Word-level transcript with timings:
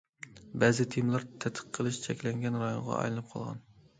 بەزى 0.63 0.85
تېمىلار 0.95 1.25
تەتقىق 1.43 1.69
قىلىش 1.77 2.01
چەكلەنگەن 2.05 2.57
رايونغا 2.65 2.97
ئايلىنىپ 3.03 3.31
قالغان. 3.35 3.63